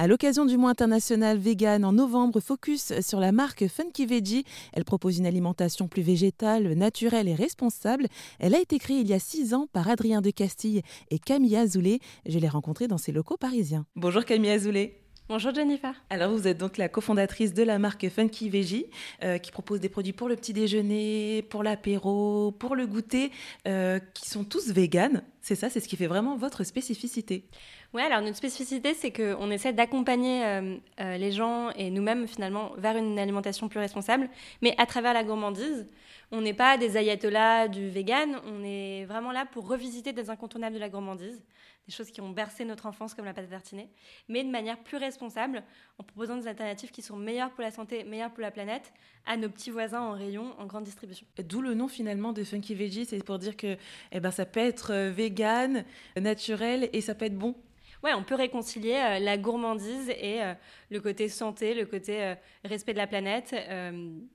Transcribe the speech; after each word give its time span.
À 0.00 0.06
l'occasion 0.06 0.46
du 0.46 0.56
mois 0.56 0.70
international 0.70 1.36
vegan 1.36 1.84
en 1.84 1.92
novembre, 1.92 2.40
focus 2.40 2.98
sur 3.02 3.20
la 3.20 3.32
marque 3.32 3.68
Funky 3.68 4.06
Veggie. 4.06 4.44
Elle 4.72 4.86
propose 4.86 5.18
une 5.18 5.26
alimentation 5.26 5.88
plus 5.88 6.00
végétale, 6.00 6.72
naturelle 6.72 7.28
et 7.28 7.34
responsable. 7.34 8.06
Elle 8.38 8.54
a 8.54 8.60
été 8.60 8.78
créée 8.78 9.00
il 9.00 9.08
y 9.08 9.12
a 9.12 9.18
six 9.18 9.52
ans 9.52 9.66
par 9.74 9.90
Adrien 9.90 10.22
de 10.22 10.30
Castille 10.30 10.80
et 11.10 11.18
Camille 11.18 11.54
Azoulay. 11.54 11.98
Je 12.24 12.38
l'ai 12.38 12.48
rencontrée 12.48 12.88
dans 12.88 12.96
ses 12.96 13.12
locaux 13.12 13.36
parisiens. 13.36 13.84
Bonjour 13.94 14.24
Camille 14.24 14.52
Azoulay. 14.52 14.99
Bonjour 15.30 15.54
Jennifer. 15.54 15.94
Alors 16.10 16.32
vous 16.32 16.48
êtes 16.48 16.58
donc 16.58 16.76
la 16.76 16.88
cofondatrice 16.88 17.54
de 17.54 17.62
la 17.62 17.78
marque 17.78 18.08
Funky 18.08 18.48
Veggie 18.48 18.86
euh, 19.22 19.38
qui 19.38 19.52
propose 19.52 19.78
des 19.78 19.88
produits 19.88 20.12
pour 20.12 20.28
le 20.28 20.34
petit 20.34 20.52
déjeuner, 20.52 21.42
pour 21.50 21.62
l'apéro, 21.62 22.50
pour 22.50 22.74
le 22.74 22.84
goûter, 22.84 23.30
euh, 23.68 24.00
qui 24.12 24.28
sont 24.28 24.42
tous 24.42 24.72
véganes. 24.72 25.22
C'est 25.40 25.54
ça, 25.54 25.70
c'est 25.70 25.78
ce 25.78 25.86
qui 25.86 25.96
fait 25.96 26.08
vraiment 26.08 26.36
votre 26.36 26.64
spécificité. 26.64 27.44
Oui, 27.94 28.02
alors 28.02 28.22
notre 28.22 28.38
spécificité, 28.38 28.92
c'est 28.92 29.12
qu'on 29.12 29.52
essaie 29.52 29.72
d'accompagner 29.72 30.44
euh, 30.44 30.76
les 30.98 31.30
gens 31.30 31.70
et 31.76 31.90
nous-mêmes 31.90 32.26
finalement 32.26 32.72
vers 32.76 32.96
une 32.96 33.16
alimentation 33.16 33.68
plus 33.68 33.78
responsable, 33.78 34.28
mais 34.62 34.74
à 34.78 34.86
travers 34.86 35.14
la 35.14 35.22
gourmandise. 35.22 35.86
On 36.32 36.40
n'est 36.40 36.54
pas 36.54 36.76
des 36.76 36.96
ayatollahs 36.96 37.68
du 37.68 37.88
vegan, 37.88 38.36
on 38.46 38.64
est 38.64 39.04
vraiment 39.04 39.30
là 39.30 39.46
pour 39.52 39.68
revisiter 39.68 40.12
des 40.12 40.28
incontournables 40.28 40.74
de 40.74 40.80
la 40.80 40.88
gourmandise, 40.88 41.40
des 41.90 41.96
choses 41.96 42.10
qui 42.10 42.20
ont 42.20 42.30
bercé 42.30 42.64
notre 42.64 42.86
enfance 42.86 43.14
comme 43.14 43.24
la 43.24 43.34
pâte 43.34 43.50
tartinée, 43.50 43.90
mais 44.28 44.44
de 44.44 44.48
manière 44.48 44.78
plus 44.78 44.96
responsable, 44.96 45.64
en 45.98 46.04
proposant 46.04 46.36
des 46.36 46.46
alternatives 46.46 46.90
qui 46.90 47.02
sont 47.02 47.16
meilleures 47.16 47.50
pour 47.50 47.62
la 47.62 47.72
santé, 47.72 48.04
meilleures 48.04 48.30
pour 48.30 48.42
la 48.42 48.52
planète, 48.52 48.92
à 49.26 49.36
nos 49.36 49.48
petits 49.48 49.70
voisins 49.70 50.00
en 50.00 50.12
rayon, 50.12 50.54
en 50.58 50.66
grande 50.66 50.84
distribution. 50.84 51.26
D'où 51.42 51.60
le 51.60 51.74
nom 51.74 51.88
finalement 51.88 52.32
de 52.32 52.44
Funky 52.44 52.74
Veggie, 52.74 53.06
c'est 53.06 53.22
pour 53.24 53.38
dire 53.38 53.56
que 53.56 53.76
eh 54.12 54.20
ben, 54.20 54.30
ça 54.30 54.46
peut 54.46 54.60
être 54.60 54.92
euh, 54.92 55.10
vegan, 55.10 55.84
naturel 56.16 56.88
et 56.92 57.00
ça 57.00 57.14
peut 57.14 57.24
être 57.24 57.36
bon 57.36 57.56
ouais, 58.02 58.14
on 58.14 58.22
peut 58.22 58.34
réconcilier 58.34 58.94
euh, 58.94 59.18
la 59.18 59.36
gourmandise 59.36 60.10
et 60.10 60.42
euh, 60.42 60.54
le 60.90 61.00
côté 61.00 61.28
santé, 61.28 61.74
le 61.74 61.86
côté 61.86 62.22
euh, 62.22 62.34
respect 62.64 62.92
de 62.92 62.98
la 62.98 63.06
planète. 63.06 63.54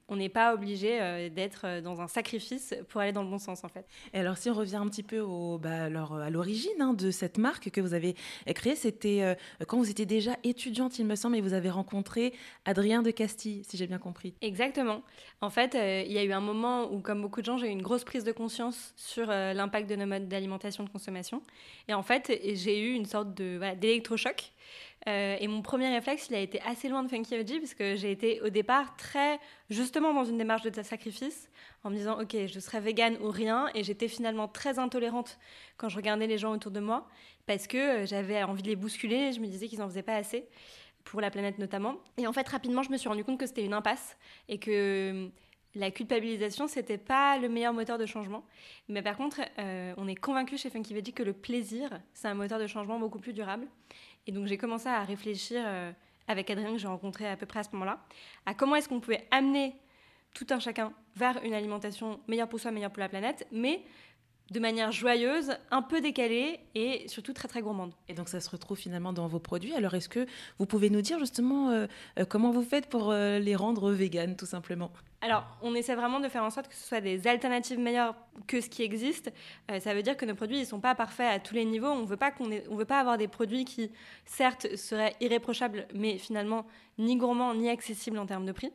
on 0.08 0.16
n'est 0.16 0.30
pas 0.30 0.54
obligé 0.54 1.30
d'être 1.30 1.82
dans 1.82 2.02
un 2.02 2.08
sacrifice 2.08 2.74
pour 2.90 3.02
aller 3.02 3.12
dans 3.12 3.24
le 3.24 3.30
bon 3.30 3.38
sens, 3.38 3.64
en 3.64 3.68
fait. 3.68 3.86
Et 4.14 4.20
alors, 4.20 4.38
si 4.38 4.50
on 4.50 4.54
revient 4.54 4.78
un 4.78 4.88
petit 4.88 5.04
peu 5.04 5.20
au, 5.20 5.58
bah, 5.58 5.86
alors, 5.86 6.16
à 6.16 6.30
l'origine 6.30 6.82
hein, 6.82 6.94
de 6.94 7.12
cette 7.12 7.38
marque 7.38 7.70
que 7.72 7.82
vous 7.82 7.94
avez 7.94 8.16
créée, 8.54 8.76
c'était 8.76 9.38
quand 9.68 9.78
vous 9.78 9.90
étiez 9.90 10.06
déjà 10.06 10.38
étudiante, 10.44 11.00
il 11.00 11.06
me 11.06 11.16
semble, 11.16 11.36
et 11.36 11.42
vous 11.42 11.54
avez 11.54 11.70
rencontré 11.70 12.34
Adrien 12.66 13.02
de 13.02 13.12
Castille, 13.12 13.64
si 13.68 13.78
j'ai 13.78 13.88
bien 13.88 14.00
compris. 14.00 14.34
Exactement. 14.42 15.02
En 15.42 15.50
fait, 15.50 15.76
il 15.76 16.12
y 16.12 16.18
a 16.18 16.24
eu 16.24 16.32
un 16.32 16.42
moment 16.42 16.92
où, 16.92 17.00
comme 17.00 17.22
beaucoup 17.22 17.42
de 17.42 17.46
gens, 17.46 17.58
j'ai 17.58 17.68
eu 17.68 17.72
une 17.72 17.82
grosse 17.82 18.04
prise 18.04 18.24
de 18.24 18.32
conscience 18.32 18.94
sur 18.96 19.28
l'impact 19.28 19.90
de 19.90 19.96
nos 19.96 20.06
modes 20.06 20.28
d'alimentation 20.28 20.84
de 20.84 20.90
consommation. 20.90 21.42
Et 21.88 21.94
en 21.94 22.04
fait, 22.04 22.40
j'ai 22.54 22.80
eu 22.80 22.94
une 22.94 23.06
sorte 23.06 23.34
de 23.34 23.55
d'électrochoc. 23.60 24.52
Euh, 25.08 25.38
et 25.40 25.48
mon 25.48 25.62
premier 25.62 25.94
réflexe, 25.94 26.28
il 26.30 26.36
a 26.36 26.40
été 26.40 26.60
assez 26.62 26.90
loin 26.90 27.04
de 27.04 27.10
Funky 27.10 27.38
Veggie, 27.38 27.60
parce 27.60 27.76
que 27.76 27.96
j'ai 27.96 28.12
été 28.12 28.42
au 28.42 28.50
départ 28.50 28.96
très, 28.98 29.40
justement, 29.70 30.14
dans 30.14 30.26
une 30.26 30.38
démarche 30.38 30.64
de 30.64 30.82
sacrifice, 30.82 31.50
en 31.84 31.92
me 31.92 31.96
disant, 31.96 32.20
ok, 32.20 32.36
je 32.48 32.60
serai 32.60 32.80
végane 32.80 33.18
ou 33.22 33.30
rien. 33.30 33.70
Et 33.76 33.84
j'étais 33.84 34.08
finalement 34.08 34.48
très 34.48 34.80
intolérante 34.80 35.38
quand 35.78 35.90
je 35.90 35.96
regardais 35.96 36.28
les 36.28 36.40
gens 36.40 36.52
autour 36.54 36.72
de 36.72 36.80
moi, 36.80 37.08
parce 37.46 37.68
que 37.68 37.78
euh, 37.78 38.06
j'avais 38.08 38.42
envie 38.44 38.64
de 38.64 38.68
les 38.70 38.76
bousculer, 38.76 39.32
je 39.32 39.40
me 39.40 39.48
disais 39.48 39.68
qu'ils 39.68 39.80
n'en 39.80 39.88
faisaient 39.88 40.02
pas 40.02 40.16
assez, 40.16 40.48
pour 41.04 41.22
la 41.22 41.30
planète 41.30 41.60
notamment. 41.60 41.98
Et 42.18 42.26
en 42.26 42.34
fait, 42.34 42.48
rapidement, 42.48 42.82
je 42.82 42.90
me 42.90 42.98
suis 42.98 43.08
rendu 43.08 43.24
compte 43.24 43.40
que 43.40 43.46
c'était 43.46 43.64
une 43.64 43.74
impasse, 43.74 44.18
et 44.50 44.58
que 44.58 45.30
la 45.76 45.92
culpabilisation, 45.92 46.68
c'était 46.68 46.98
pas 46.98 47.38
le 47.38 47.50
meilleur 47.50 47.74
moteur 47.74 47.98
de 47.98 48.06
changement. 48.06 48.44
Mais 48.88 49.02
par 49.02 49.18
contre, 49.18 49.42
euh, 49.60 49.94
on 49.98 50.08
est 50.08 50.16
convaincu 50.16 50.58
chez 50.58 50.70
Funky 50.70 50.94
Veggie 50.94 51.14
que 51.14 51.24
le 51.24 51.34
plaisir, 51.34 51.90
c'est 52.14 52.28
un 52.28 52.34
moteur 52.34 52.60
de 52.60 52.68
changement 52.68 53.00
beaucoup 53.00 53.20
plus 53.20 53.34
durable. 53.34 53.68
Et 54.28 54.32
donc, 54.32 54.48
j'ai 54.48 54.58
commencé 54.58 54.88
à 54.88 55.04
réfléchir 55.04 55.62
euh, 55.66 55.92
avec 56.28 56.50
Adrien, 56.50 56.72
que 56.72 56.78
j'ai 56.78 56.88
rencontré 56.88 57.28
à 57.28 57.36
peu 57.36 57.46
près 57.46 57.60
à 57.60 57.64
ce 57.64 57.70
moment-là, 57.74 58.00
à 58.46 58.54
comment 58.54 58.76
est-ce 58.76 58.90
qu'on 58.90 59.00
pouvait 59.00 59.28
amener 59.32 59.76
tout 60.34 60.48
un 60.50 60.60
chacun 60.60 60.92
vers 61.16 61.42
une 61.44 61.54
alimentation 61.54 62.20
meilleure 62.28 62.50
pour 62.50 62.60
soi, 62.60 62.72
meilleure 62.72 62.92
pour 62.92 63.00
la 63.02 63.10
planète, 63.10 63.48
mais 63.52 63.84
de 64.52 64.60
manière 64.60 64.92
joyeuse, 64.92 65.58
un 65.72 65.82
peu 65.82 66.02
décalée 66.02 66.60
et 66.76 67.08
surtout 67.08 67.34
très 67.34 67.48
très 67.48 67.62
gourmande. 67.62 67.94
Et 68.08 68.14
donc 68.14 68.30
ça 68.30 68.40
se 68.40 68.50
retrouve 68.50 68.78
finalement 68.78 69.12
dans 69.12 69.28
vos 69.28 69.40
produits. 69.40 69.74
Alors 69.74 69.96
est-ce 69.96 70.10
que 70.10 70.28
vous 70.60 70.68
pouvez 70.68 70.90
nous 70.92 71.02
dire 71.02 71.18
justement 71.18 71.72
euh, 71.72 71.88
euh, 72.20 72.26
comment 72.26 72.52
vous 72.52 72.62
faites 72.62 72.88
pour 72.88 73.12
euh, 73.12 73.40
les 73.40 73.56
rendre 73.56 73.92
véganes 73.92 74.36
tout 74.36 74.46
simplement? 74.46 74.92
Alors 75.22 75.46
on 75.64 75.74
essaie 75.74 75.96
vraiment 75.96 76.20
de 76.20 76.30
faire 76.30 76.44
en 76.44 76.52
sorte 76.52 76.68
que 76.68 76.76
ce 76.76 76.88
soit 76.88 77.02
des 77.02 77.26
alternatives 77.26 77.80
meilleures 77.80 78.14
que 78.46 78.62
ce 78.62 78.70
qui 78.70 78.84
existe. 78.84 79.34
ça 79.80 79.96
veut 79.96 80.04
dire 80.04 80.16
que 80.16 80.26
nos 80.26 80.36
produits 80.36 80.60
ne 80.60 80.66
sont 80.66 80.80
pas 80.80 80.94
parfaits 80.94 81.28
à 81.28 81.40
tous 81.40 81.56
les 81.56 81.66
niveaux. 81.66 81.88
On 81.88 82.06
veut 82.06 82.18
pas 82.18 82.30
qu'on 82.30 82.48
on 82.70 82.76
veut 82.76 82.86
pas 82.86 83.00
avoir 83.00 83.18
des 83.18 83.28
produits 83.28 83.66
qui 83.66 83.92
certes 84.26 84.76
seraient 84.76 85.16
irréprochables 85.22 85.88
mais 85.96 86.20
finalement 86.20 86.68
ni 87.00 87.16
gourmands 87.16 87.56
ni 87.56 87.70
accessibles 87.70 88.20
en 88.20 88.28
termes 88.28 88.46
de 88.46 88.52
prix. 88.52 88.72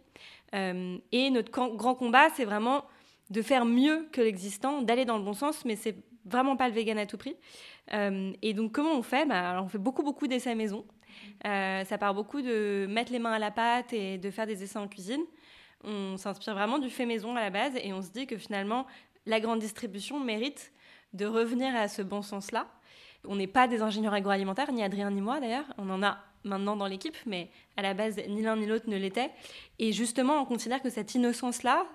et 0.52 1.30
notre 1.30 1.52
grand 1.52 1.94
combat 1.94 2.28
c'est 2.34 2.44
vraiment 2.44 2.84
de 3.30 3.42
faire 3.42 3.64
mieux 3.64 4.08
que 4.12 4.20
l'existant, 4.20 4.82
d'aller 4.82 5.04
dans 5.04 5.16
le 5.16 5.24
bon 5.24 5.34
sens, 5.34 5.64
mais 5.64 5.76
c'est 5.76 5.96
vraiment 6.24 6.56
pas 6.56 6.68
le 6.68 6.74
vegan 6.74 6.98
à 6.98 7.06
tout 7.06 7.16
prix. 7.16 7.36
Euh, 7.92 8.32
et 8.42 8.54
donc, 8.54 8.72
comment 8.72 8.92
on 8.92 9.02
fait? 9.02 9.26
Bah, 9.26 9.60
On 9.62 9.68
fait 9.68 9.78
beaucoup, 9.78 10.02
beaucoup 10.02 10.26
d'essais 10.26 10.54
maison. 10.54 10.84
Euh, 11.46 11.84
ça 11.84 11.98
part 11.98 12.14
beaucoup 12.14 12.42
de 12.42 12.86
mettre 12.88 13.12
les 13.12 13.18
mains 13.18 13.32
à 13.32 13.38
la 13.38 13.50
pâte 13.50 13.92
et 13.92 14.18
de 14.18 14.30
faire 14.30 14.46
des 14.46 14.62
essais 14.62 14.78
en 14.78 14.88
cuisine. 14.88 15.22
On 15.82 16.16
s'inspire 16.16 16.54
vraiment 16.54 16.78
du 16.78 16.90
fait 16.90 17.06
maison 17.06 17.34
à 17.36 17.40
la 17.40 17.50
base 17.50 17.72
et 17.82 17.92
on 17.92 18.02
se 18.02 18.10
dit 18.10 18.26
que 18.26 18.36
finalement, 18.36 18.86
la 19.26 19.40
grande 19.40 19.60
distribution 19.60 20.20
mérite 20.20 20.72
de 21.14 21.26
revenir 21.26 21.74
à 21.74 21.88
ce 21.88 22.02
bon 22.02 22.22
sens-là. 22.22 22.68
On 23.26 23.36
n'est 23.36 23.46
pas 23.46 23.66
des 23.68 23.82
ingénieurs 23.82 24.14
agroalimentaires, 24.14 24.72
ni 24.72 24.82
Adrien 24.82 25.10
ni 25.10 25.20
moi 25.20 25.40
d'ailleurs. 25.40 25.66
On 25.78 25.88
en 25.90 26.02
a 26.02 26.18
maintenant 26.44 26.76
dans 26.76 26.86
l'équipe, 26.86 27.16
mais 27.26 27.50
à 27.76 27.82
la 27.82 27.94
base, 27.94 28.20
ni 28.28 28.42
l'un 28.42 28.56
ni 28.56 28.66
l'autre 28.66 28.88
ne 28.88 28.96
l'était. 28.96 29.30
Et 29.78 29.92
justement, 29.92 30.40
on 30.40 30.44
considère 30.44 30.80
que 30.82 30.90
cette 30.90 31.14
innocence-là, 31.14 31.86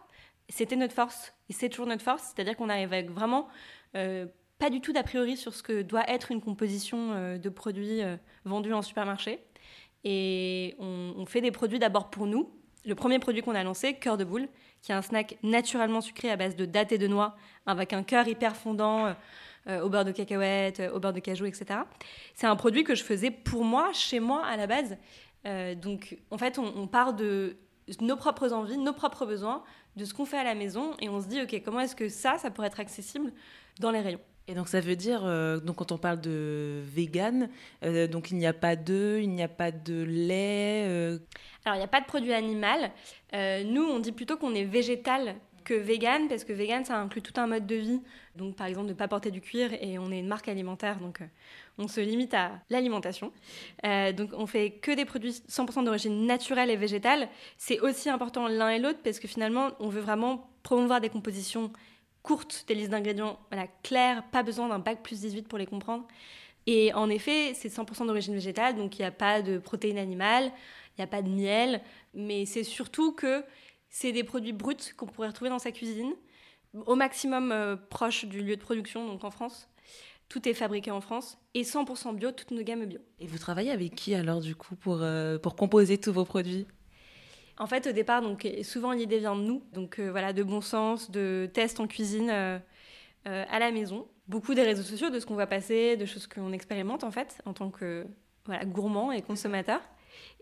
c'était 0.50 0.76
notre 0.76 0.94
force 0.94 1.34
et 1.50 1.54
c'est 1.54 1.70
toujours 1.70 1.88
notre 1.88 2.04
force, 2.04 2.34
c'est-à-dire 2.34 2.56
qu'on 2.56 2.70
arrive 2.70 2.94
vraiment 3.12 3.48
euh, 3.96 4.26
pas 4.60 4.70
du 4.70 4.82
tout 4.82 4.94
d'a 4.94 5.04
priori 5.04 5.38
sur 5.38 5.54
ce 5.54 5.64
que 5.64 5.82
doit 5.82 6.10
être 6.10 6.32
une 6.32 6.42
composition 6.42 7.12
euh, 7.12 7.38
de 7.38 7.50
produits 7.50 8.02
euh, 8.02 8.16
vendus 8.46 8.74
en 8.74 8.82
supermarché. 8.82 9.40
Et 10.04 10.76
on, 10.80 11.26
fait 11.26 11.42
des 11.42 11.52
produits 11.52 11.80
d'abord 11.80 12.12
pour 12.12 12.28
nous. 12.28 12.52
Le 12.86 12.94
premier 12.94 13.18
produit 13.18 13.42
qu'on 13.42 13.56
a 13.56 13.64
lancé, 13.64 13.96
Cœur 13.96 14.18
de 14.18 14.24
boule, 14.24 14.48
qui 14.82 14.92
est 14.92 14.96
un 14.96 15.02
snack 15.02 15.38
naturellement 15.42 16.00
sucré 16.00 16.30
à 16.30 16.38
base 16.38 16.56
de 16.56 16.66
dattes 16.66 16.92
et 16.92 17.00
de 17.00 17.08
noix, 17.08 17.36
avec 17.66 17.92
un 17.92 18.04
cœur 18.04 18.28
hyper 18.28 18.56
fondant 18.56 19.16
au 19.68 19.90
beurre 19.90 20.06
de 20.06 20.12
cacahuète, 20.12 20.80
au 20.94 21.00
beurre 21.00 21.14
de 21.14 21.20
cajou, 21.20 21.46
etc. 21.48 21.80
C'est 22.36 22.46
un 22.46 22.56
produit 22.56 22.84
que 22.84 22.94
je 22.94 23.04
faisais 23.04 23.32
pour 23.32 23.64
moi, 23.64 23.92
chez 23.94 24.20
moi, 24.20 24.46
à 24.46 24.58
la 24.58 24.68
base. 24.68 24.96
donc, 25.82 26.20
en 26.30 26.38
fait, 26.38 26.60
on 26.60 26.86
part 26.86 27.16
de 27.16 27.58
nos 28.02 28.16
propres 28.16 28.54
envies, 28.54 28.78
nos 28.78 28.94
propres 28.94 29.26
besoins, 29.26 29.64
de 29.96 30.06
ce 30.06 30.14
qu'on 30.14 30.26
fait 30.26 30.38
à 30.38 30.44
la 30.44 30.56
maison 30.56 30.92
et 31.00 31.10
on 31.10 31.22
se 31.22 31.28
dit, 31.28 31.42
OK, 31.42 31.62
comment 31.64 31.80
est-ce 31.80 31.96
que 31.96 32.10
ça, 32.10 32.38
ça 32.38 32.52
pourrait 32.52 32.68
être 32.68 32.80
accessible 32.80 33.32
dans 33.80 33.92
les 33.92 34.02
rayons? 34.02 34.20
Et 34.48 34.54
donc 34.54 34.68
ça 34.68 34.80
veut 34.80 34.96
dire, 34.96 35.22
euh, 35.26 35.60
donc 35.60 35.78
quand 35.78 35.92
on 35.92 35.98
parle 35.98 36.22
de 36.22 36.82
vegan, 36.86 37.50
euh, 37.84 38.08
donc 38.08 38.30
il 38.30 38.38
n'y 38.38 38.46
a 38.46 38.54
pas 38.54 38.76
d'œufs, 38.76 39.24
il 39.24 39.32
n'y 39.32 39.42
a 39.42 39.48
pas 39.48 39.72
de 39.72 40.04
lait. 40.04 40.86
Euh. 40.88 41.18
Alors 41.66 41.76
il 41.76 41.80
n'y 41.80 41.86
a 41.86 41.88
pas 41.88 42.02
de 42.02 42.06
produit 42.06 42.34
animal. 42.34 42.92
nous, 43.34 43.84
on 43.84 44.00
dit 44.00 44.12
plutôt 44.12 44.38
qu'on 44.38 44.54
est 44.54 44.66
végétal 44.66 45.36
que 45.66 45.74
vegan, 45.74 46.30
parce 46.30 46.46
que 46.46 46.54
vegan, 46.54 46.86
ça 46.86 46.98
inclut 46.98 47.22
tout 47.22 47.34
un 47.40 47.48
mode 47.48 47.68
de 47.68 47.76
vie. 47.76 48.02
Donc, 48.36 48.56
par 48.56 48.68
exemple, 48.68 48.88
ne 48.88 48.94
pas 48.94 49.10
porter 49.10 49.32
du 49.32 49.42
cuir, 49.42 49.74
et 49.82 50.00
on 50.00 50.12
est 50.12 50.20
une 50.20 50.28
marque 50.28 50.48
alimentaire, 50.48 51.00
donc 51.00 51.22
euh, 51.22 51.26
on 51.78 51.90
se 51.90 52.00
limite 52.00 52.34
à 52.34 52.52
l'alimentation. 52.70 53.34
Euh, 53.86 54.14
donc, 54.14 54.30
on 54.34 54.46
fait 54.46 54.72
que 54.72 54.92
des 54.92 55.04
produits 55.04 55.42
100% 55.50 55.84
d'origine 55.84 56.26
naturelle 56.26 56.70
et 56.70 56.78
végétale. 56.78 57.28
C'est 57.58 57.82
aussi 57.82 58.10
important 58.10 58.48
l'un 58.48 58.70
et 58.70 58.80
l'autre, 58.80 59.00
parce 59.04 59.20
que 59.20 59.28
finalement, 59.28 59.72
on 59.80 59.90
veut 59.90 60.02
vraiment 60.02 60.50
promouvoir 60.64 61.02
des 61.02 61.10
compositions 61.10 61.72
courtes, 62.22 62.66
des 62.68 62.76
listes 62.76 62.92
d'ingrédients 62.92 63.38
voilà, 63.52 63.68
claires, 63.84 64.24
pas 64.32 64.44
besoin 64.44 64.70
d'un 64.70 64.80
bac 64.80 65.04
plus 65.04 65.20
18 65.20 65.48
pour 65.48 65.60
les 65.60 65.66
comprendre. 65.66 66.08
Et 66.68 66.94
en 66.94 67.10
effet, 67.10 67.54
c'est 67.54 67.70
100% 67.70 68.08
d'origine 68.08 68.34
végétale, 68.34 68.76
donc 68.76 68.98
il 68.98 69.02
n'y 69.02 69.08
a 69.08 69.12
pas 69.12 69.42
de 69.42 69.60
protéines 69.60 70.00
animales, 70.00 70.52
il 70.98 71.02
n'y 71.02 71.04
a 71.04 71.08
pas 71.08 71.22
de 71.22 71.30
miel, 71.30 71.82
mais 72.14 72.46
c'est 72.46 72.64
surtout 72.64 73.12
que 73.12 73.44
c'est 73.90 74.12
des 74.12 74.24
produits 74.24 74.54
bruts 74.54 74.76
qu'on 74.98 75.06
pourrait 75.06 75.30
retrouver 75.30 75.50
dans 75.50 75.60
sa 75.60 75.72
cuisine, 75.72 76.14
au 76.86 76.96
maximum 76.96 77.52
euh, 77.52 77.76
proche 77.76 78.26
du 78.26 78.42
lieu 78.42 78.56
de 78.56 78.62
production, 78.62 79.08
donc 79.08 79.24
en 79.24 79.32
France. 79.32 79.70
Tout 80.28 80.50
est 80.50 80.54
fabriqué 80.54 80.92
en 80.92 81.02
France 81.02 81.38
et 81.54 81.62
100% 81.62 82.16
bio, 82.16 82.32
toutes 82.32 82.52
nos 82.52 82.64
gammes 82.64 82.86
bio. 82.86 83.00
Et 83.20 83.28
vous 83.28 83.38
travaillez 83.38 83.72
avec 83.72 83.94
qui 83.94 84.16
alors 84.16 84.42
du 84.42 84.56
coup 84.56 84.76
pour, 84.76 84.98
euh, 85.02 85.38
pour 85.38 85.56
composer 85.56 86.00
tous 86.00 86.12
vos 86.12 86.26
produits? 86.26 86.66
En 87.58 87.68
fait, 87.68 87.88
au 87.88 87.92
départ, 87.92 88.22
donc 88.22 88.46
souvent 88.64 88.92
l'idée 88.92 89.20
vient 89.20 89.36
de 89.36 89.42
nous, 89.42 89.64
donc 89.72 90.00
euh, 90.00 90.10
voilà, 90.10 90.34
de 90.34 90.44
bon 90.44 90.62
sens, 90.62 91.10
de 91.10 91.50
tests 91.54 91.80
en 91.80 91.88
cuisine 91.88 92.30
à 92.30 93.60
la 93.60 93.72
maison, 93.72 94.08
beaucoup 94.28 94.54
des 94.54 94.64
réseaux 94.64 94.84
sociaux, 94.84 95.10
de 95.10 95.20
ce 95.20 95.26
qu'on 95.26 95.36
va 95.36 95.48
passer, 95.48 95.96
de 95.96 96.06
choses 96.06 96.28
qu'on 96.28 96.52
expérimente 96.52 97.04
en 97.04 97.12
fait 97.12 97.42
en 97.46 97.54
tant 97.54 97.72
que 97.72 98.06
voilà, 98.46 98.66
gourmand 98.66 99.12
et 99.12 99.22
consommateur. 99.22 99.82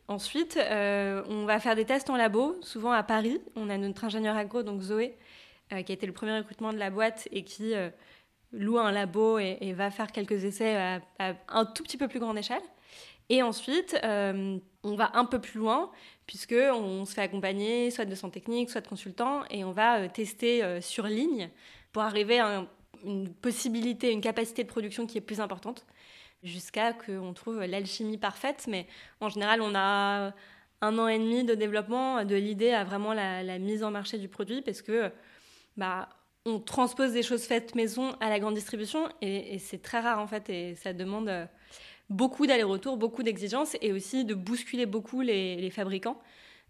Ensuite, 0.07 0.57
euh, 0.57 1.23
on 1.29 1.45
va 1.45 1.59
faire 1.59 1.75
des 1.75 1.85
tests 1.85 2.09
en 2.09 2.17
labo, 2.17 2.57
souvent 2.61 2.91
à 2.91 3.03
Paris. 3.03 3.39
On 3.55 3.69
a 3.69 3.77
notre 3.77 4.03
ingénieur 4.03 4.35
agro, 4.35 4.61
donc 4.61 4.81
Zoé, 4.81 5.17
euh, 5.71 5.81
qui 5.81 5.91
a 5.93 5.95
été 5.95 6.05
le 6.05 6.11
premier 6.11 6.37
recrutement 6.37 6.73
de 6.73 6.77
la 6.77 6.89
boîte 6.89 7.27
et 7.31 7.43
qui 7.43 7.73
euh, 7.73 7.89
loue 8.51 8.79
un 8.79 8.91
labo 8.91 9.39
et, 9.39 9.73
va 9.73 9.91
faire 9.91 10.11
quelques 10.11 10.43
essais 10.43 10.75
à, 10.75 11.35
un 11.47 11.65
tout 11.65 11.83
petit 11.83 11.97
peu 11.97 12.09
plus 12.09 12.19
grande 12.19 12.37
échelle. 12.37 12.61
Et 13.29 13.41
ensuite, 13.41 13.97
on 14.03 14.95
va 14.95 15.11
un 15.13 15.23
peu 15.23 15.39
plus 15.39 15.57
loin, 15.57 15.89
puisqu'on 16.27 17.05
se 17.05 17.13
fait 17.13 17.21
accompagner 17.21 17.89
soit 17.89 18.03
de 18.03 18.15
son 18.15 18.29
technique, 18.29 18.69
soit 18.69 18.81
de 18.81 18.87
consultants, 18.87 19.43
et 19.49 19.63
on 19.63 19.71
va 19.71 20.09
tester 20.09 20.81
sur 20.81 21.07
ligne 21.07 21.49
pour 21.93 22.03
arriver 22.03 22.39
à 22.39 22.67
une 23.05 23.33
possibilité, 23.33 24.11
une 24.11 24.21
capacité 24.21 24.63
de 24.63 24.67
production 24.67 25.07
qui 25.07 25.17
est 25.17 25.21
plus 25.21 25.39
importante, 25.39 25.85
jusqu'à 26.43 26.93
qu'on 26.93 27.33
trouve 27.33 27.61
l'alchimie 27.63 28.17
parfaite. 28.17 28.65
Mais 28.67 28.87
en 29.21 29.29
général, 29.29 29.61
on 29.61 29.73
a 29.75 30.33
un 30.81 30.99
an 30.99 31.07
et 31.07 31.17
demi 31.17 31.43
de 31.43 31.55
développement 31.55 32.25
de 32.25 32.35
l'idée 32.35 32.71
à 32.71 32.83
vraiment 32.83 33.13
la, 33.13 33.59
mise 33.59 33.83
en 33.83 33.91
marché 33.91 34.17
du 34.17 34.27
produit, 34.27 34.61
parce 34.61 34.81
que 34.81 35.11
bah, 35.77 36.09
on 36.45 36.59
transpose 36.59 37.13
des 37.13 37.23
choses 37.23 37.43
faites 37.43 37.73
maison 37.73 38.11
à 38.19 38.29
la 38.29 38.39
grande 38.39 38.55
distribution, 38.55 39.07
et, 39.21 39.57
c'est 39.59 39.81
très 39.81 40.01
rare 40.01 40.19
en 40.19 40.27
fait, 40.27 40.49
et 40.49 40.75
ça 40.75 40.91
demande 40.91 41.31
beaucoup 42.09 42.45
d'allers-retours, 42.45 42.97
beaucoup 42.97 43.23
d'exigences, 43.23 43.77
et 43.81 43.93
aussi 43.93 44.25
de 44.25 44.33
bousculer 44.33 44.85
beaucoup 44.85 45.21
les, 45.21 45.69
fabricants 45.69 46.19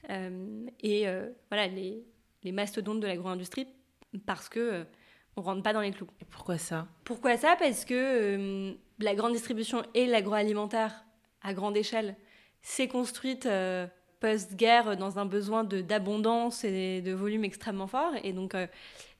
euh, 0.10 0.68
et 0.82 1.08
euh, 1.08 1.30
voilà 1.50 1.68
les, 1.68 2.04
les 2.44 2.52
mastodontes 2.52 3.00
de 3.00 3.08
l'agro-industrie, 3.08 3.68
parce 4.28 4.48
que 4.48 4.86
on 5.36 5.42
rentre 5.42 5.64
pas 5.64 5.74
dans 5.74 5.82
les 5.82 5.92
clous. 5.92 6.08
Et 6.22 6.26
pourquoi 6.26 6.58
ça? 6.58 6.88
Pourquoi 7.04 7.38
ça? 7.38 7.56
Parce 7.58 7.86
que 7.86 7.94
euh, 7.94 8.74
la 9.00 9.16
grande 9.16 9.34
distribution 9.34 9.84
et 9.94 10.06
l'agroalimentaire 10.06 11.06
à 11.42 11.54
grande 11.54 11.78
échelle 11.78 12.16
s'est 12.62 12.88
construite 12.88 13.46
euh, 13.46 13.88
post-guerre 14.20 14.96
dans 14.98 15.20
un 15.20 15.26
besoin 15.26 15.64
d'abondance 15.64 16.64
et 16.64 17.02
de 17.02 17.12
volume 17.12 17.44
extrêmement 17.44 17.88
fort. 17.88 18.14
Et 18.24 18.34
donc 18.34 18.56
euh, 18.56 18.68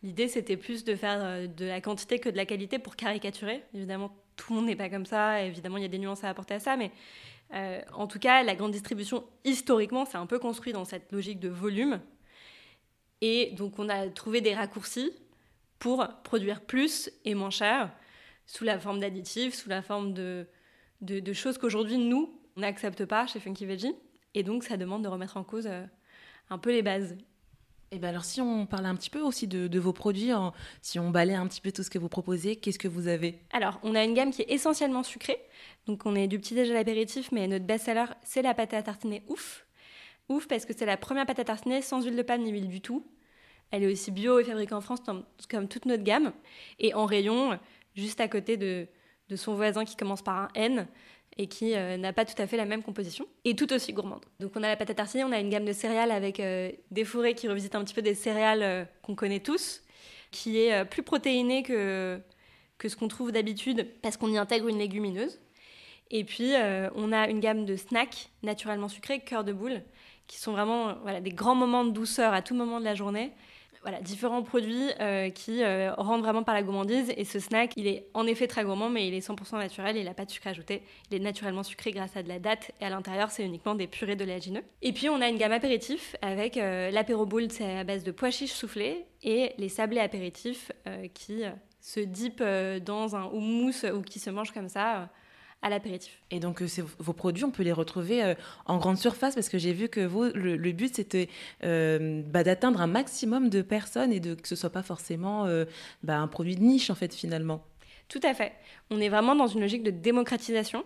l'idée 0.02 0.28
c'était 0.28 0.58
plus 0.58 0.84
de 0.84 0.96
faire 0.96 1.48
de 1.50 1.66
la 1.66 1.82
quantité 1.82 2.20
que 2.20 2.30
de 2.30 2.38
la 2.38 2.46
qualité 2.46 2.80
pour 2.80 2.96
caricaturer. 2.96 3.64
Évidemment, 3.74 4.16
tout 4.36 4.54
le 4.54 4.60
monde 4.60 4.68
n'est 4.68 4.76
pas 4.76 4.90
comme 4.90 5.06
ça. 5.06 5.44
Évidemment, 5.44 5.78
il 5.78 5.84
y 5.84 5.86
a 5.86 5.90
des 5.90 6.00
nuances 6.00 6.24
à 6.24 6.30
apporter 6.30 6.56
à 6.56 6.60
ça, 6.60 6.78
mais 6.78 6.92
en 7.94 8.08
tout 8.08 8.18
cas, 8.18 8.42
la 8.42 8.56
grande 8.56 8.72
distribution 8.72 9.24
historiquement 9.44 10.06
s'est 10.06 10.18
un 10.18 10.26
peu 10.26 10.40
construite 10.40 10.74
dans 10.74 10.86
cette 10.86 11.12
logique 11.12 11.40
de 11.40 11.50
volume. 11.50 12.00
Et 13.22 13.52
donc 13.52 13.80
on 13.80 13.88
a 13.88 14.10
trouvé 14.10 14.42
des 14.42 14.54
raccourcis 14.54 15.14
pour 15.80 16.06
produire 16.24 16.60
plus 16.60 17.10
et 17.24 17.36
moins 17.36 17.50
cher, 17.50 17.90
sous 18.46 18.64
la 18.64 18.80
forme 18.80 19.00
d'additifs, 19.00 19.54
sous 19.54 19.70
la 19.70 19.82
forme 19.82 20.14
de, 20.14 20.48
de, 21.02 21.34
choses 21.34 21.58
qu'aujourd'hui, 21.58 21.98
nous, 21.98 22.40
on 22.56 22.62
n'accepte 22.62 23.06
pas 23.06 23.28
chez 23.28 23.40
Funky 23.40 23.66
Veggie. 23.66 23.96
Et 24.34 24.44
donc, 24.44 24.64
ça 24.64 24.78
demande 24.78 25.04
de 25.04 25.08
remettre 25.08 25.38
en 25.38 25.44
cause 25.44 25.68
euh, 25.68 25.86
un 26.50 26.58
peu 26.58 26.72
les 26.72 26.82
bases. 26.82 27.16
Et 27.92 28.00
bien 28.00 28.10
alors, 28.10 28.26
si 28.26 28.42
on 28.42 28.66
parlait 28.66 28.88
un 28.88 28.96
petit 28.96 29.12
peu 29.12 29.20
aussi 29.20 29.48
de, 29.48 29.80
vos 29.80 29.94
produits, 29.94 30.32
si 30.82 30.98
on 30.98 31.12
balait 31.12 31.36
un 31.36 31.46
petit 31.48 31.62
peu 31.62 31.72
tout 31.72 31.84
ce 31.84 31.92
que 31.92 32.00
vous 32.00 32.10
proposez, 32.10 32.56
qu'est-ce 32.56 32.80
que 32.80 32.88
vous 32.88 33.08
avez? 33.08 33.40
Alors, 33.52 33.80
on 33.84 33.94
a 33.94 34.04
une 34.04 34.16
gamme 34.16 34.32
qui 34.32 34.42
est 34.42 34.52
essentiellement 34.52 35.04
sucrée. 35.04 35.38
Donc, 35.86 36.08
on 36.08 36.16
est 36.16 36.28
du 36.28 36.40
petit 36.40 36.56
déj 36.56 36.72
à 36.72 36.74
l'apéritif, 36.74 37.32
mais 37.32 37.48
notre 37.48 37.66
best-seller, 37.66 38.06
c'est 38.24 38.42
la 38.42 38.56
pâte 38.56 38.74
à 38.74 38.82
tartiner 38.82 39.22
ouf. 39.28 39.68
Ouf 40.30 40.48
parce 40.48 40.66
que 40.66 40.74
c'est 40.76 40.88
la 40.88 40.98
première 40.98 41.28
pâte 41.28 41.38
à 41.38 41.44
tartiner 41.44 41.84
sans 41.84 42.04
huile 42.04 42.16
de 42.16 42.24
palme 42.24 42.42
ni 42.42 42.50
huile 42.50 42.68
du 42.68 42.82
tout. 42.82 43.06
Elle 43.70 43.84
est 43.84 43.92
aussi 43.92 44.10
bio 44.12 44.40
et 44.40 44.44
fabriquée 44.44 44.74
en 44.74 44.82
France 44.82 45.02
comme 45.50 45.68
toute 45.68 45.86
notre 45.86 46.04
gamme. 46.04 46.32
Et 46.80 46.96
en 46.96 47.06
rayon, 47.06 47.60
juste 47.96 48.22
à 48.22 48.28
côté 48.28 48.58
de, 48.58 48.88
son 49.36 49.56
voisin 49.56 49.84
qui 49.84 49.96
commence 49.96 50.22
par 50.22 50.36
un 50.36 50.48
N 50.54 50.88
et 51.38 51.48
qui 51.48 51.74
euh, 51.74 51.98
n'a 51.98 52.14
pas 52.14 52.26
tout 52.26 52.40
à 52.40 52.46
fait 52.46 52.58
la 52.58 52.66
même 52.66 52.84
composition, 52.84 53.26
et 53.44 53.56
tout 53.56 53.74
aussi 53.74 53.92
gourmande. 53.92 54.24
Donc 54.40 54.52
on 54.56 54.62
a 54.62 54.68
la 54.68 54.76
pâte 54.76 54.92
à 54.92 54.94
tartiner, 54.94 55.24
on 55.24 55.32
a 55.32 55.40
une 55.40 55.50
gamme 55.50 55.66
de 55.66 55.74
céréales 55.74 56.12
avec 56.12 56.40
euh, 56.40 56.72
des 56.92 57.06
fourrés 57.06 57.34
qui 57.34 57.48
revisitent 57.48 57.74
un 57.74 57.84
petit 57.84 57.96
peu 57.96 58.04
des 58.04 58.14
céréales 58.14 58.62
euh, 58.62 58.86
qu'on 59.02 59.16
connaît 59.16 59.40
tous, 59.40 59.82
qui 60.30 60.60
est 60.60 60.86
plus 60.86 61.02
protéinée 61.02 61.64
que, 61.64 62.20
que 62.78 62.88
ce 62.88 62.96
qu'on 62.96 63.08
trouve 63.08 63.32
d'habitude 63.32 63.88
parce 64.04 64.18
qu'on 64.18 64.32
y 64.32 64.38
intègre 64.38 64.68
une 64.68 64.78
légumineuse. 64.78 65.40
Et 66.12 66.24
puis 66.24 66.54
on 66.96 67.12
a 67.12 67.28
une 67.28 67.40
gamme 67.40 67.66
de 67.66 67.76
snacks 67.76 68.30
naturellement 68.42 68.88
sucrés, 68.88 69.20
cœur 69.20 69.44
de 69.44 69.54
boule, 69.54 69.84
qui 70.28 70.38
sont 70.38 70.52
vraiment 70.52 70.96
des 71.22 71.32
grands 71.32 71.56
moments 71.56 71.86
de 71.86 71.92
douceur 71.92 72.34
à 72.34 72.42
tout 72.42 72.56
moment 72.56 72.80
de 72.80 72.86
la 72.86 72.96
journée 72.96 73.32
voilà, 73.84 74.02
différents 74.02 74.44
produits 74.44 74.90
euh, 75.00 75.30
qui 75.30 75.62
euh, 75.62 75.94
rendent 75.96 76.22
vraiment 76.22 76.44
par 76.44 76.56
la 76.56 76.64
gourmandise. 76.64 77.14
Et 77.18 77.26
ce 77.26 77.40
snack, 77.40 77.74
il 77.76 77.86
est 77.86 78.08
en 78.14 78.26
effet 78.26 78.48
très 78.48 78.64
gourmand, 78.64 78.90
mais 78.90 79.08
il 79.08 79.14
est 79.14 79.26
100% 79.26 79.58
naturel, 79.58 79.98
il 79.98 80.06
n'a 80.06 80.14
pas 80.14 80.26
de 80.26 80.32
sucre 80.32 80.48
ajouté. 80.48 80.82
Il 81.12 81.18
est 81.18 81.20
naturellement 81.20 81.64
sucré 81.64 81.92
grâce 81.92 82.16
à 82.16 82.24
de 82.24 82.30
la 82.30 82.40
date. 82.40 82.72
Et 82.80 82.86
à 82.86 82.90
l'intérieur, 82.90 83.30
c'est 83.30 83.44
uniquement 83.44 83.76
des 83.76 83.88
purées 83.88 84.16
de 84.16 84.24
léagineux. 84.24 84.64
Et 84.82 84.94
puis, 84.94 85.10
on 85.10 85.22
a 85.22 85.28
une 85.28 85.38
gamme 85.38 85.52
apéritif 85.52 86.16
avec 86.22 86.58
euh, 86.58 86.90
l'apéro 86.92 87.28
c'est 87.50 87.78
à 87.78 87.84
base 87.84 88.04
de 88.04 88.12
pois 88.12 88.32
chiches 88.32 88.52
soufflés, 88.52 89.06
et 89.24 89.54
les 89.58 89.70
sablés 89.70 90.00
apéritifs 90.00 90.72
qui 91.14 91.44
se 91.80 92.00
dipent 92.02 92.44
dans 92.86 93.16
un 93.16 93.26
houmous 93.26 93.86
ou 93.86 94.02
qui 94.02 94.20
se 94.20 94.30
mangent 94.30 94.52
comme 94.52 94.68
ça 94.68 95.10
à 95.64 95.70
l'apéritif. 95.70 96.20
Et 96.30 96.40
donc, 96.40 96.62
euh, 96.62 96.68
vos 97.00 97.14
produits, 97.14 97.46
on 97.46 97.52
peut 97.52 97.64
les 97.64 97.72
retrouver 97.72 98.22
euh, 98.22 98.36
en 98.66 98.78
grande 98.78 98.98
surface 98.98 99.34
parce 99.34 99.50
que 99.50 99.58
j'ai 99.58 99.74
vu 99.74 99.88
que 99.88 100.02
vous, 100.02 100.26
le, 100.36 100.72
but, 100.74 100.94
c'était 100.94 101.30
euh, 101.64 102.22
bah, 102.28 102.44
d'atteindre 102.44 102.82
un 102.82 102.88
maximum 102.88 103.50
de 103.50 103.62
personnes 103.62 104.12
et 104.12 104.20
de, 104.20 104.36
que 104.36 104.48
ce 104.48 104.56
soit 104.56 104.70
pas 104.70 104.84
forcément 104.84 105.48
bah, 106.04 106.18
un 106.18 106.28
produit 106.28 106.56
de 106.56 106.62
niche, 106.62 106.90
en 106.90 106.96
fait, 106.96 107.14
finalement. 107.14 107.64
Tout 108.10 108.20
à 108.24 108.34
fait. 108.34 108.52
On 108.92 109.00
est 109.00 109.10
vraiment 109.10 109.36
dans 109.36 109.48
une 109.48 109.62
logique 109.62 109.84
de 109.84 109.92
démocratisation. 109.92 110.84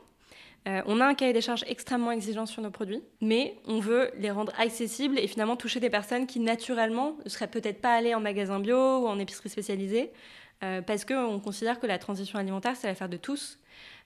on 0.65 1.01
a 1.01 1.05
un 1.05 1.15
cahier 1.15 1.33
des 1.33 1.41
charges 1.41 1.63
extrêmement 1.67 2.11
exigeant 2.11 2.45
sur 2.45 2.61
nos 2.61 2.69
produits, 2.69 3.01
mais 3.19 3.55
on 3.65 3.79
veut 3.79 4.11
les 4.17 4.29
rendre 4.29 4.53
accessibles 4.59 5.17
et 5.17 5.27
finalement 5.27 5.55
toucher 5.55 5.79
des 5.79 5.89
personnes 5.89 6.27
qui, 6.27 6.39
naturellement, 6.39 7.17
ne 7.25 7.29
seraient 7.29 7.47
peut-être 7.47 7.81
pas 7.81 7.93
allées 7.93 8.13
en 8.13 8.19
magasin 8.19 8.59
bio 8.59 8.99
ou 8.99 9.07
en 9.07 9.17
épicerie 9.17 9.49
spécialisée, 9.49 10.11
parce 10.59 11.03
qu'on 11.03 11.39
considère 11.39 11.79
que 11.79 11.87
la 11.87 11.97
transition 11.97 12.37
alimentaire, 12.37 12.75
c'est 12.75 12.87
l'affaire 12.87 13.09
de 13.09 13.17
tous 13.17 13.57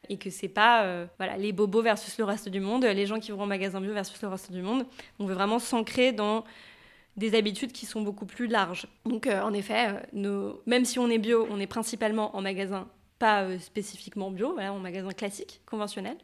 et 0.10 0.18
que 0.18 0.30
c'est 0.30 0.50
pas 0.50 0.84
euh, 0.84 1.06
voilà 1.18 1.38
les 1.38 1.52
bobos 1.52 1.82
versus 1.82 2.18
le 2.18 2.24
reste 2.24 2.50
du 2.50 2.60
monde, 2.60 2.84
les 2.84 3.06
gens 3.06 3.20
qui 3.20 3.32
vont 3.32 3.44
au 3.44 3.48
magasin 3.48 3.82
bio 3.82 3.94
versus 3.94 4.22
le 4.22 4.28
reste 4.28 4.52
du 4.52 4.62
monde. 4.62 4.86
On 5.20 5.26
veut 5.26 5.34
vraiment 5.34 5.60
s'ancrer 5.60 6.12
dans 6.12 6.44
des 7.18 7.36
habitudes 7.36 7.72
qui 7.72 7.86
sont 7.86 8.02
beaucoup 8.02 8.26
plus 8.26 8.48
larges. 8.48 8.88
Donc 9.06 9.28
euh, 9.28 9.42
en 9.42 9.54
effet, 9.54 10.00
euh, 10.14 10.54
même 10.66 10.86
si 10.86 11.00
on 11.00 11.10
est 11.10 11.18
bio, 11.18 11.48
on 11.50 11.60
est 11.60 11.68
principalement 11.68 12.36
en 12.36 12.42
magasin 12.42 12.88
pas 13.20 13.60
spécifiquement 13.60 14.32
bio, 14.32 14.54
voilà, 14.54 14.74
en 14.74 14.80
magasin 14.80 15.12
classique, 15.12 15.62
conventionnel. 15.66 16.18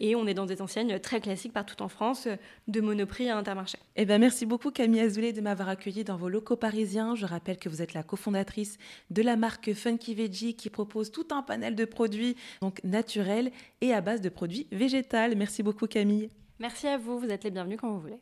Et 0.00 0.16
on 0.16 0.26
est 0.26 0.34
dans 0.34 0.46
des 0.46 0.62
enseignes 0.62 0.98
très 0.98 1.20
classiques 1.20 1.52
partout 1.52 1.82
en 1.82 1.88
France, 1.88 2.26
de 2.68 2.80
Monoprix 2.80 3.28
à 3.28 3.36
Intermarché. 3.36 3.78
Eh 3.96 4.06
ben, 4.06 4.18
merci 4.18 4.46
beaucoup 4.46 4.70
Camille 4.70 5.00
Azoulay 5.00 5.32
de 5.32 5.40
m'avoir 5.40 5.68
accueilli 5.68 6.04
dans 6.04 6.16
vos 6.16 6.28
locaux 6.28 6.56
parisiens. 6.56 7.14
Je 7.14 7.26
rappelle 7.26 7.58
que 7.58 7.68
vous 7.68 7.82
êtes 7.82 7.94
la 7.94 8.02
cofondatrice 8.02 8.78
de 9.10 9.22
la 9.22 9.36
marque 9.36 9.74
Funky 9.74 10.14
Veggie 10.14 10.54
qui 10.54 10.70
propose 10.70 11.10
tout 11.10 11.26
un 11.30 11.42
panel 11.42 11.74
de 11.74 11.84
produits 11.84 12.36
donc 12.62 12.82
naturels 12.82 13.52
et 13.80 13.92
à 13.92 14.00
base 14.00 14.20
de 14.20 14.28
produits 14.28 14.66
végétaux. 14.72 15.34
Merci 15.36 15.62
beaucoup 15.62 15.86
Camille. 15.86 16.30
Merci 16.58 16.86
à 16.86 16.98
vous, 16.98 17.18
vous 17.18 17.28
êtes 17.28 17.44
les 17.44 17.50
bienvenus 17.50 17.78
quand 17.80 17.90
vous 17.90 18.00
voulez. 18.00 18.20